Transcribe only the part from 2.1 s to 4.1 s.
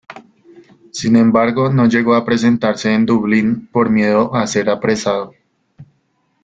a presentarse en Dublín por